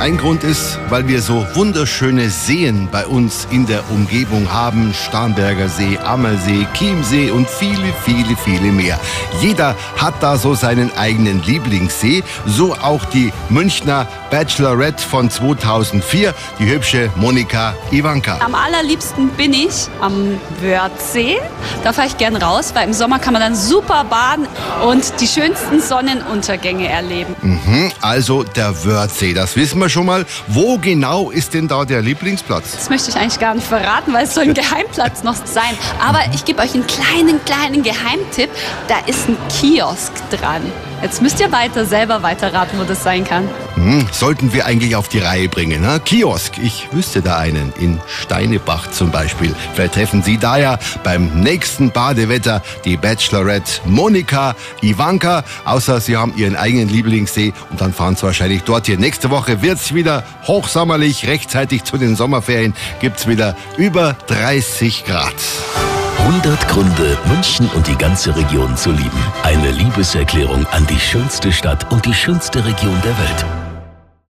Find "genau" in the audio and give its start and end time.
30.78-31.30